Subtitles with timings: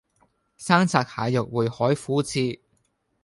[0.57, 2.59] 生拆蟹肉燴海虎翅